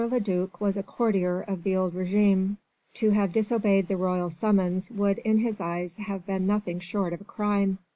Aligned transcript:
le 0.01 0.19
duc 0.19 0.59
was 0.59 0.77
a 0.77 0.81
courtier 0.81 1.41
of 1.41 1.61
the 1.61 1.75
old 1.75 1.93
régime: 1.93 2.57
to 2.95 3.11
have 3.11 3.31
disobeyed 3.31 3.87
the 3.87 3.95
royal 3.95 4.31
summons 4.31 4.89
would 4.89 5.19
in 5.19 5.37
his 5.37 5.61
eyes 5.61 5.95
have 5.97 6.25
been 6.25 6.47
nothing 6.47 6.79
short 6.79 7.13
of 7.13 7.21
a 7.21 7.23
crime. 7.23 7.77